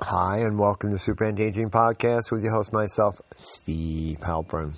[0.00, 4.74] Hi, and welcome to Super Anti-Aging Podcast with your host, myself, Steve Halpern.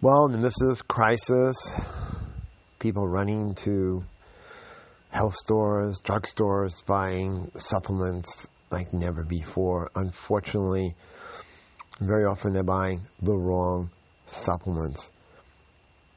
[0.00, 1.80] Well, in the midst of this crisis,
[2.80, 4.04] people running to
[5.10, 9.90] health stores, drugstores, buying supplements like never before.
[9.94, 10.94] Unfortunately,
[12.00, 13.90] very often they're buying the wrong
[14.26, 15.10] supplements.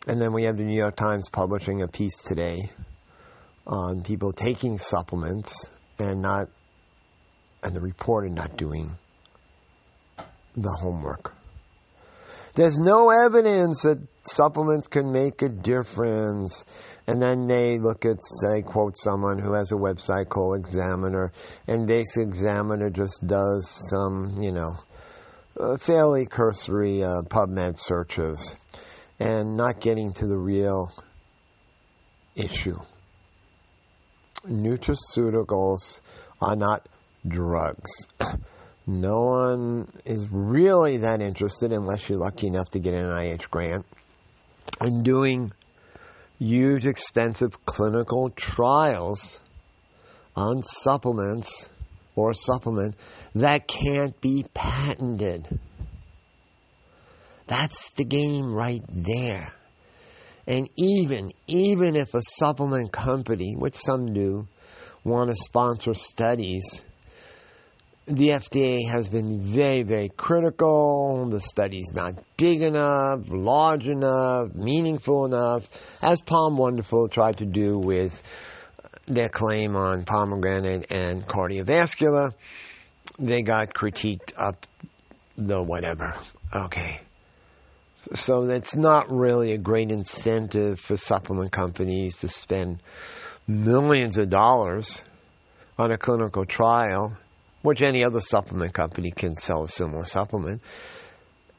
[0.08, 2.70] And then we have the New York Times publishing a piece today
[3.68, 6.48] on people taking supplements and not
[7.64, 8.92] and the reporter not doing
[10.56, 11.34] the homework.
[12.56, 16.64] There's no evidence that supplements can make a difference.
[17.06, 21.34] And then they look at, say, quote someone who has a website called Examiner,
[21.68, 24.72] and Basic Examiner just does some, you know,
[25.60, 28.56] uh, fairly cursory uh, PubMed searches
[29.20, 30.92] and not getting to the real
[32.36, 32.78] issue.
[34.48, 36.00] Nutraceuticals
[36.42, 36.88] are not
[37.28, 38.08] drugs.
[38.88, 43.86] No one is really that interested, unless you're lucky enough to get an NIH grant,
[44.82, 45.52] in doing
[46.38, 49.40] huge, expensive clinical trials
[50.36, 51.70] on supplements
[52.16, 52.96] or supplement
[53.34, 55.60] that can't be patented.
[57.48, 59.54] That's the game right there.
[60.48, 64.48] And even, even if a supplement company, which some do,
[65.04, 66.84] want to sponsor studies,
[68.08, 71.28] the FDA has been very, very critical.
[71.30, 75.68] The study's not big enough, large enough, meaningful enough,
[76.04, 78.22] as POM Wonderful tried to do with
[79.08, 82.34] their claim on pomegranate and cardiovascular.
[83.18, 84.66] They got critiqued up
[85.38, 86.16] the whatever.
[86.54, 87.02] Okay.
[88.14, 92.82] So that's not really a great incentive for supplement companies to spend
[93.48, 95.02] millions of dollars
[95.78, 97.18] on a clinical trial,
[97.66, 100.62] which any other supplement company can sell a similar supplement.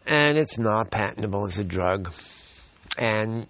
[0.07, 2.13] And it's not patentable as a drug.
[2.97, 3.49] And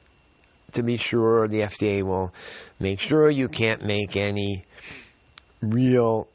[0.73, 2.33] to be sure, the FDA will
[2.81, 4.65] make sure you can't make any
[5.61, 6.29] real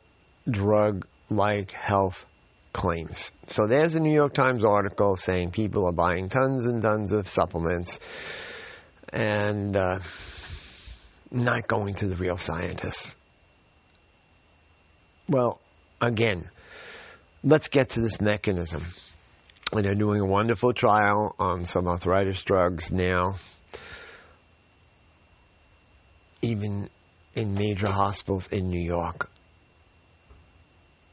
[0.47, 2.25] drug like health
[2.71, 3.31] claims.
[3.47, 7.27] So there's a New York Times article saying people are buying tons and tons of
[7.27, 7.99] supplements
[9.11, 9.99] and uh,
[11.31, 13.15] not going to the real scientists.
[15.27, 15.59] Well,
[16.01, 16.49] again,
[17.43, 18.83] let's get to this mechanism.
[19.71, 23.35] And they're doing a wonderful trial on some arthritis drugs now,
[26.41, 26.89] even
[27.35, 29.29] in major hospitals in New York.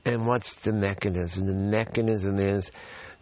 [0.05, 1.47] And what's the mechanism?
[1.47, 2.73] The mechanism is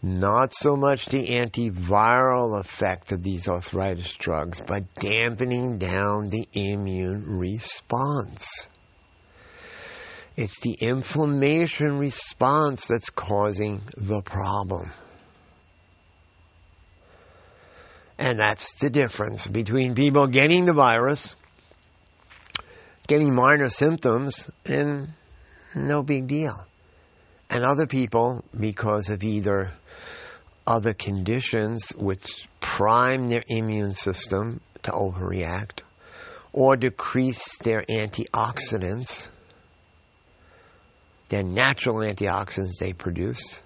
[0.02, 7.38] not so much the antiviral effect of these arthritis drugs, but dampening down the immune
[7.38, 8.68] response.
[10.36, 14.90] It's the inflammation response that's causing the problem.
[18.18, 21.36] And that's the difference between people getting the virus,
[23.06, 25.08] getting minor symptoms, and
[25.74, 26.66] no big deal.
[27.48, 29.70] And other people, because of either
[30.66, 35.80] other conditions which prime their immune system to overreact
[36.52, 39.28] or decrease their antioxidants,
[41.28, 43.60] their natural antioxidants they produce,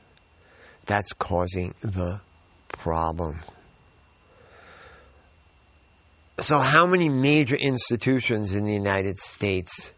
[0.87, 2.21] that's causing the
[2.69, 3.41] problem.
[6.41, 9.93] So, how many major institutions in the United States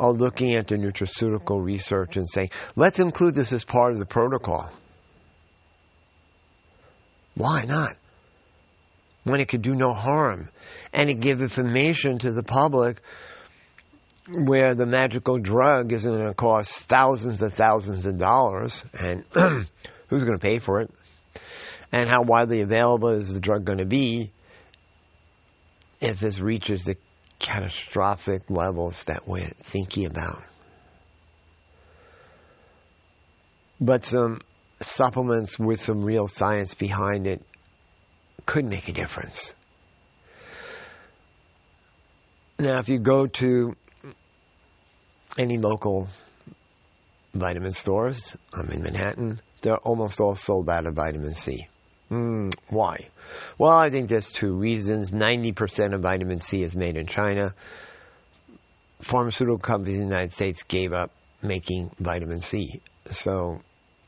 [0.00, 4.06] are looking at the nutraceutical research and saying, let's include this as part of the
[4.06, 4.68] protocol?
[7.34, 7.96] Why not?
[9.22, 10.50] When it could do no harm
[10.92, 13.00] and it give information to the public
[14.28, 19.24] where the magical drug is going to cost thousands and thousands of dollars and
[20.08, 20.90] who's going to pay for it
[21.92, 24.32] and how widely available is the drug going to be
[26.00, 26.96] if this reaches the
[27.38, 30.42] catastrophic levels that we're thinking about.
[33.80, 34.40] But some
[34.80, 37.42] supplements with some real science behind it
[38.46, 39.52] could make a difference.
[42.58, 43.76] Now, if you go to
[45.38, 46.08] any local
[47.34, 51.68] vitamin stores, I'm in Manhattan, they're almost all sold out of vitamin C.
[52.10, 53.08] Mm, why?
[53.58, 55.10] Well, I think there's two reasons.
[55.10, 57.54] 90% of vitamin C is made in China.
[59.00, 61.10] Pharmaceutical companies in the United States gave up
[61.42, 62.80] making vitamin C.
[63.10, 63.60] So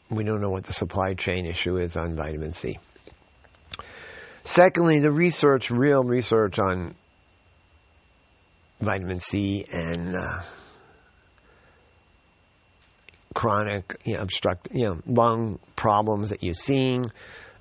[0.08, 2.78] We don't know what the supply chain issue is on vitamin C.
[4.44, 6.94] Secondly, the research, real research on
[8.80, 10.42] vitamin C and uh,
[13.36, 17.12] chronic, you know, obstruct, you know, lung problems that you're seeing,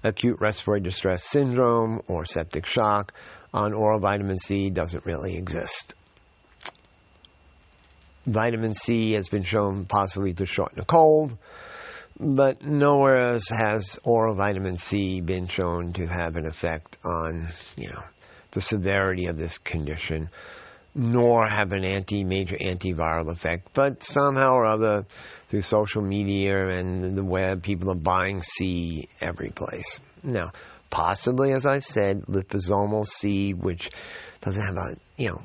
[0.04, 3.13] acute respiratory distress syndrome or septic shock
[3.54, 5.94] on oral vitamin C doesn't really exist.
[8.25, 11.38] Vitamin C has been shown possibly to shorten a cold,
[12.18, 17.89] but nowhere else has oral vitamin C been shown to have an effect on, you
[17.89, 18.01] know,
[18.51, 20.30] the severity of this condition
[20.96, 23.70] nor have an anti major antiviral effect.
[23.74, 25.06] But somehow or other,
[25.50, 30.00] through social media and the web, people are buying C every place.
[30.24, 30.52] Now,
[30.90, 33.92] possibly, as I've said, liposomal C, which
[34.42, 35.42] doesn't have a you know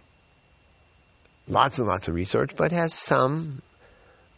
[1.48, 3.60] lots and lots of research, but has some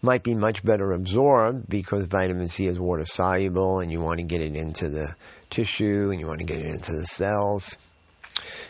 [0.00, 4.24] might be much better absorbed because vitamin C is water soluble and you want to
[4.24, 5.14] get it into the
[5.48, 7.76] tissue and you want to get it into the cells.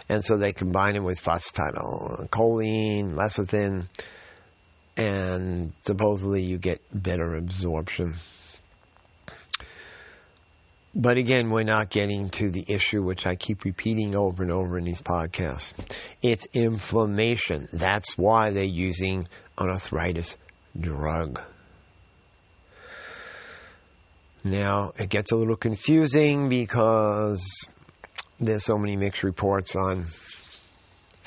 [0.09, 3.87] And so they combine it with phosphatidylcholine, lecithin,
[4.97, 8.15] and supposedly you get better absorption.
[10.95, 14.77] But again, we're not getting to the issue which I keep repeating over and over
[14.77, 15.73] in these podcasts.
[16.21, 17.67] It's inflammation.
[17.73, 19.27] That's why they're using
[19.57, 20.37] an arthritis
[20.79, 21.41] drug.
[24.45, 27.65] Now, it gets a little confusing because
[28.43, 30.07] there's so many mixed reports on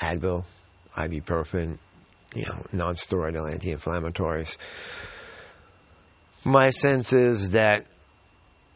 [0.00, 0.44] Advil,
[0.94, 1.78] ibuprofen,
[2.34, 4.58] you know, non-steroidal anti-inflammatories.
[6.44, 7.86] My sense is that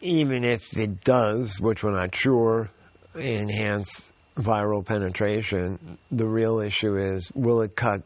[0.01, 2.71] even if it does, which we're not sure,
[3.15, 8.03] enhance viral penetration, the real issue is will it cut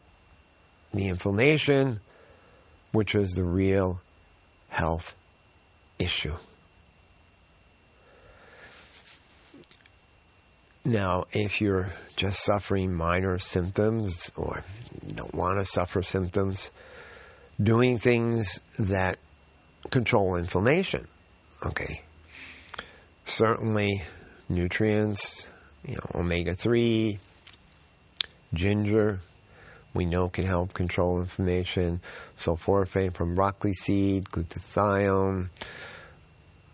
[0.93, 2.01] the inflammation,
[2.91, 4.01] which is the real
[4.67, 5.13] health
[5.97, 6.35] issue.
[10.87, 14.63] Now, if you're just suffering minor symptoms or
[15.15, 16.69] don't want to suffer symptoms,
[17.61, 19.17] doing things that
[19.89, 21.07] control inflammation,
[21.65, 22.03] okay.
[23.25, 24.03] Certainly,
[24.47, 25.47] nutrients,
[25.87, 27.17] you know, omega 3,
[28.53, 29.19] ginger,
[29.95, 31.99] we know can help control inflammation,
[32.37, 35.49] sulforaphane from broccoli seed, glutathione,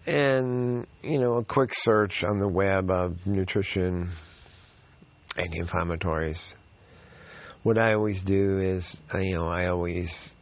[0.05, 4.09] and you know a quick search on the web of nutrition
[5.37, 6.53] anti-inflammatories.
[7.63, 10.35] What i always do is uh, you know i always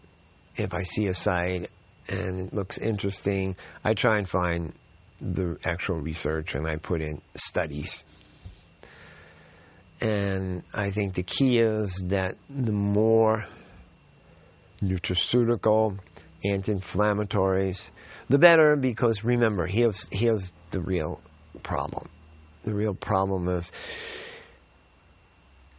[0.55, 1.69] if i see a site
[2.07, 4.73] and it looks interesting i try and find
[5.21, 8.05] the actual research and i put in studies.
[10.01, 13.45] And i think the key is that the more
[14.81, 15.99] nutraceutical
[16.45, 17.89] anti-inflammatories
[18.29, 21.21] the better because remember, here's, here's the real
[21.63, 22.09] problem.
[22.63, 23.71] The real problem is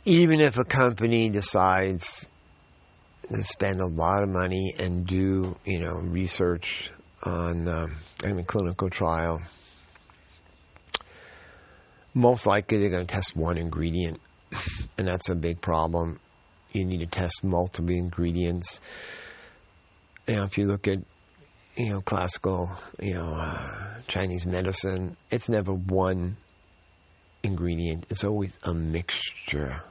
[0.04, 2.26] even if a company decides
[3.28, 6.90] to spend a lot of money and do, you know, research
[7.22, 7.94] on um,
[8.24, 9.40] a clinical trial,
[12.14, 14.20] most likely they're going to test one ingredient,
[14.98, 16.18] and that's a big problem.
[16.72, 18.80] You need to test multiple ingredients.
[20.26, 20.98] Now, if you look at
[21.76, 22.70] you know, classical,
[23.00, 26.36] you know, uh, Chinese medicine, it's never one
[27.42, 28.06] ingredient.
[28.10, 29.82] It's always a mixture.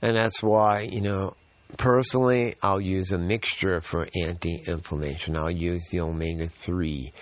[0.00, 1.34] And that's why, you know,
[1.76, 5.36] personally, I'll use a mixture for anti-inflammation.
[5.36, 7.12] I'll use the omega-3.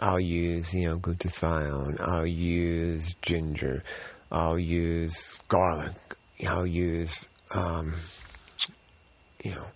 [0.00, 2.00] I'll use, you know, glutathione.
[2.00, 3.82] I'll use ginger.
[4.30, 5.96] I'll use garlic.
[6.46, 7.94] I'll use, um,
[9.44, 9.66] you know,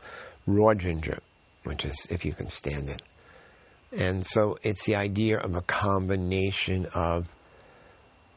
[0.47, 1.19] raw ginger
[1.65, 3.03] which is if you can stand it.
[3.97, 7.29] And so it's the idea of a combination of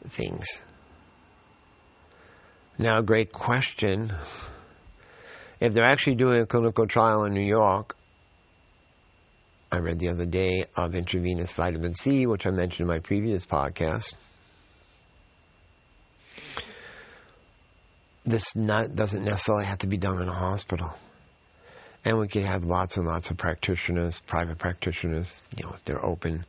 [0.07, 0.63] things.
[2.77, 4.13] Now, great question.
[5.59, 7.95] If they're actually doing a clinical trial in New York,
[9.71, 13.45] I read the other day of intravenous vitamin C, which I mentioned in my previous
[13.45, 14.13] podcast.
[18.25, 20.93] This not, doesn't necessarily have to be done in a hospital.
[22.07, 26.05] And we could have lots and lots of practitioners, private practitioners, you know, if they're
[26.05, 26.45] open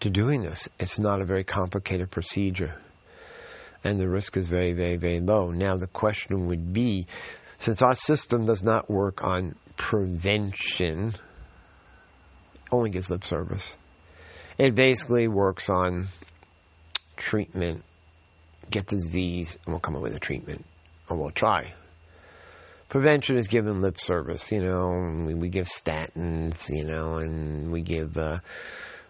[0.00, 0.68] to doing this.
[0.78, 2.74] It's not a very complicated procedure.
[3.82, 5.52] And the risk is very, very, very low.
[5.52, 7.06] Now the question would be,
[7.56, 11.14] since our system does not work on prevention,
[12.70, 13.74] only gives lip service.
[14.58, 16.08] It basically works on
[17.16, 17.84] treatment,
[18.70, 20.66] get the disease, and we'll come up with a treatment,
[21.08, 21.72] or we'll try
[22.90, 24.52] prevention is given lip service.
[24.52, 28.40] You know, we, we give statins, you know, and we give uh,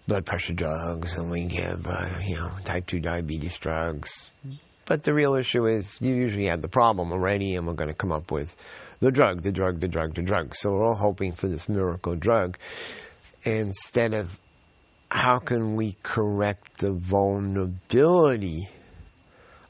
[0.06, 4.30] blood pressure drugs, and we give uh, you know type two diabetes drugs.
[4.84, 7.94] But the real issue is you usually have the problem already, and we're going to
[7.94, 8.54] come up with
[9.00, 10.54] the drug, the drug, the drug, the drug.
[10.54, 12.58] So we're all hoping for this miracle drug
[13.44, 14.38] instead of
[15.10, 18.68] how can we correct the vulnerability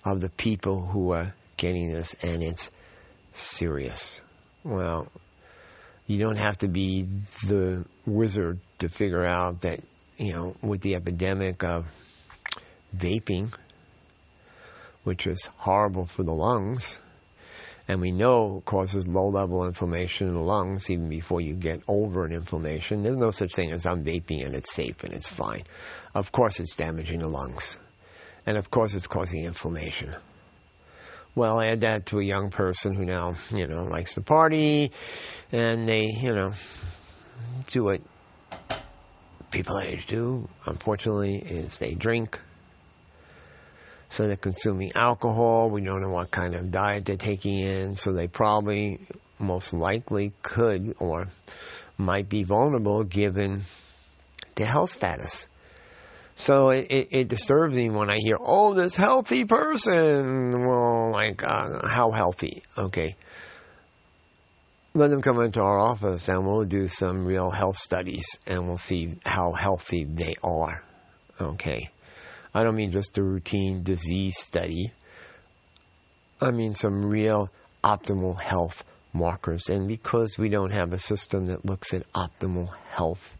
[0.05, 2.71] of the people who are getting this and it's
[3.40, 4.20] serious.
[4.64, 5.09] Well,
[6.06, 7.06] you don't have to be
[7.47, 9.80] the wizard to figure out that,
[10.16, 11.87] you know, with the epidemic of
[12.97, 13.52] vaping,
[15.04, 16.99] which is horrible for the lungs,
[17.90, 22.25] and we know causes low level inflammation in the lungs even before you get over
[22.25, 23.02] an inflammation.
[23.02, 25.64] There's no such thing as I'm vaping and it's safe and it's fine.
[26.14, 27.78] Of course, it's damaging the lungs.
[28.47, 30.14] And of course, it's causing inflammation.
[31.34, 34.92] Well, add that to a young person who now, you know, likes to party
[35.52, 36.52] and they, you know,
[37.68, 38.00] do what
[39.50, 42.40] people age do, unfortunately, is they drink.
[44.08, 45.70] So they're consuming alcohol.
[45.70, 47.94] We don't know what kind of diet they're taking in.
[47.94, 49.00] So they probably,
[49.38, 51.28] most likely, could or
[51.96, 53.62] might be vulnerable given
[54.56, 55.46] their health status.
[56.37, 60.66] So it, it, it, disturbs me when I hear, oh, this healthy person.
[60.66, 62.62] Well, like, uh, how healthy?
[62.78, 63.16] Okay.
[64.94, 68.78] Let them come into our office and we'll do some real health studies and we'll
[68.78, 70.82] see how healthy they are.
[71.40, 71.90] Okay.
[72.52, 74.92] I don't mean just a routine disease study.
[76.40, 77.50] I mean some real
[77.84, 78.82] optimal health
[79.12, 79.68] markers.
[79.68, 83.34] And because we don't have a system that looks at optimal health,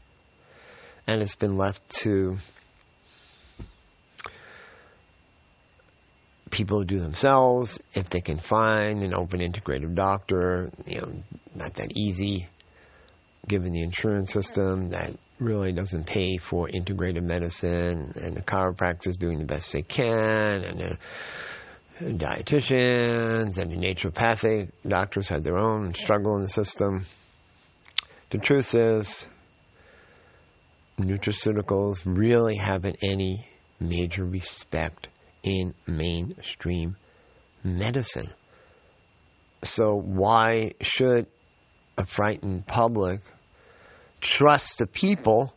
[1.07, 2.37] and it's been left to
[6.51, 10.71] people do themselves if they can find an open integrative doctor.
[10.87, 11.23] You know,
[11.55, 12.49] not that easy
[13.47, 19.39] given the insurance system that really doesn't pay for integrative medicine, and the chiropractors doing
[19.39, 20.99] the best they can, and the
[22.01, 27.07] dietitians and the naturopathic doctors have their own struggle in the system.
[28.31, 29.27] The truth is,
[30.99, 33.47] nutraceuticals really haven't any
[33.81, 35.09] major respect
[35.43, 36.97] in mainstream
[37.63, 38.29] medicine.
[39.63, 41.27] So why should
[41.99, 43.21] a frightened public
[44.21, 45.55] trust the people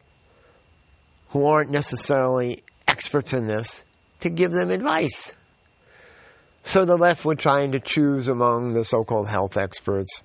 [1.30, 3.84] who aren't necessarily experts in this
[4.22, 5.34] to give them advice?
[6.64, 10.24] So the left were trying to choose among the so-called health experts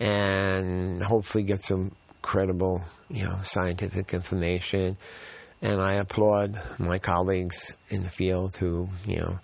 [0.00, 4.96] and hopefully get some credible, you know, scientific information
[5.62, 9.38] and I applaud my colleagues in the field who, you know,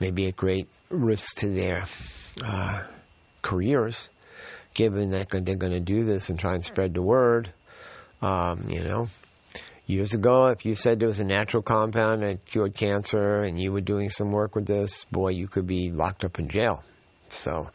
[0.00, 1.84] may be at great risk to their
[2.44, 2.82] uh,
[3.42, 4.08] careers,
[4.74, 7.52] given that they're going to do this and try and spread the word.
[8.22, 9.08] Um, you know,
[9.86, 13.72] years ago, if you said there was a natural compound that cured cancer and you
[13.72, 16.82] were doing some work with this, boy, you could be locked up in jail.
[17.28, 17.68] So,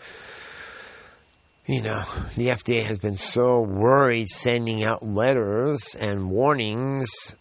[1.68, 2.04] you know,
[2.36, 7.36] the FDA has been so worried sending out letters and warnings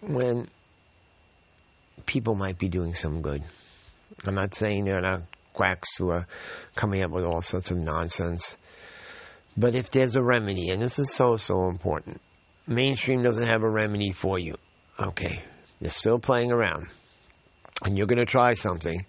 [0.00, 0.48] when
[2.06, 3.42] people might be doing some good.
[4.26, 6.26] I'm not saying they're not quacks who are
[6.74, 8.56] coming up with all sorts of nonsense.
[9.56, 12.20] But if there's a remedy, and this is so, so important,
[12.66, 14.56] mainstream doesn't have a remedy for you.
[14.98, 15.42] Okay,
[15.80, 16.86] they're still playing around.
[17.84, 19.04] And you're going to try something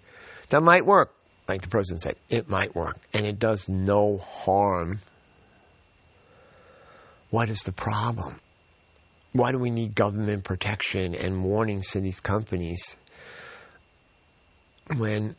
[0.48, 1.14] that might work.
[1.48, 2.98] Like the president said, it might work.
[3.12, 5.00] And it does no harm.
[7.30, 8.40] What is the problem?
[9.32, 12.96] Why do we need government protection and warnings to these companies
[14.96, 15.34] when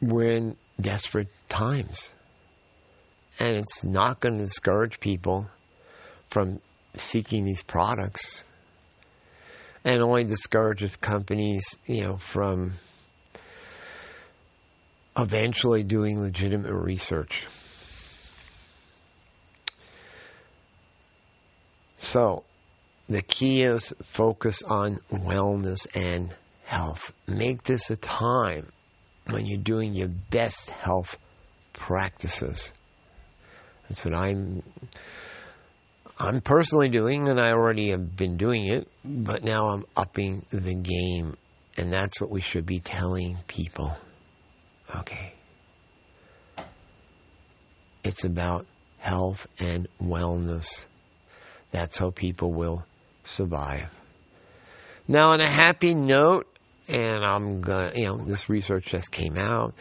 [0.00, 2.12] we're in desperate times?
[3.38, 5.48] And it's not going to discourage people
[6.28, 6.60] from
[6.96, 8.42] seeking these products
[9.84, 12.72] and only discourages companies, you know, from
[15.16, 17.46] eventually doing legitimate research.
[21.98, 22.44] So,
[23.08, 26.34] the key is focus on wellness and
[26.64, 27.12] health.
[27.26, 28.72] Make this a time
[29.30, 31.16] when you're doing your best health
[31.72, 32.72] practices.
[33.88, 34.62] That's what I'm
[36.18, 40.74] I'm personally doing and I already have been doing it, but now I'm upping the
[40.74, 41.36] game
[41.76, 43.96] and that's what we should be telling people.
[44.96, 45.34] Okay.
[48.02, 48.66] It's about
[48.98, 50.86] health and wellness.
[51.70, 52.84] That's how people will
[53.26, 53.88] survive.
[55.08, 56.46] Now, on a happy note,
[56.88, 59.74] and I'm gonna, you know, this research just came out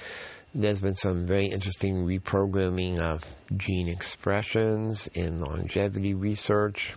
[0.55, 3.25] there's been some very interesting reprogramming of
[3.57, 6.93] gene expressions in longevity research.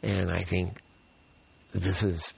[0.00, 0.80] And I think
[1.74, 2.32] this is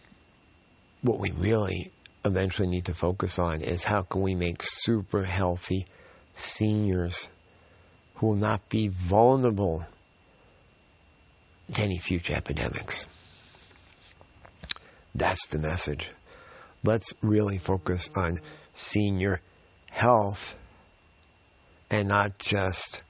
[1.02, 1.92] what we really
[2.24, 5.86] eventually need to focus on is how can we make super healthy
[6.34, 7.28] seniors
[8.14, 9.84] who will not be vulnerable
[11.74, 13.06] to any future epidemics.
[15.14, 16.10] That's the message.
[16.84, 18.36] Let's really focus on
[18.74, 19.40] senior
[19.90, 20.54] health
[21.90, 23.02] and not just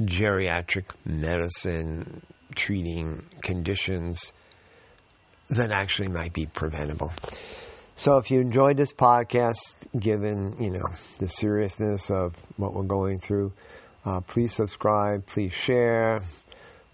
[0.00, 2.22] geriatric medicine
[2.54, 4.32] treating conditions
[5.50, 7.12] that actually might be preventable.
[7.96, 13.20] So if you enjoyed this podcast, given, you know, the seriousness of what we're going
[13.20, 13.52] through,
[14.04, 16.22] uh, please subscribe, please share,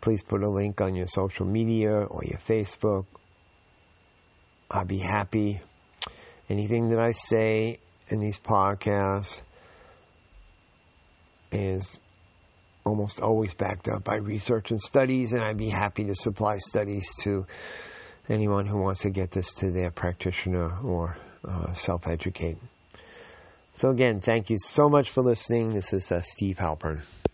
[0.00, 3.06] please put a link on your social media or your Facebook.
[4.70, 5.60] I'll be happy.
[6.48, 7.78] Anything that I say
[8.08, 9.42] in these podcasts
[11.52, 12.00] is
[12.84, 17.06] almost always backed up by research and studies, and I'd be happy to supply studies
[17.22, 17.46] to
[18.28, 22.58] anyone who wants to get this to their practitioner or uh, self educate.
[23.74, 25.74] So, again, thank you so much for listening.
[25.74, 27.00] This is uh, Steve Halpern.